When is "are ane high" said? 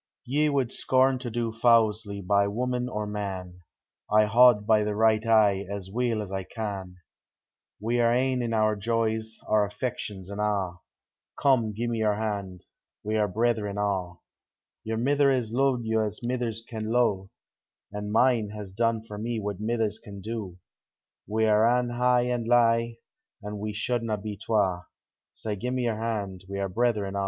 21.45-22.21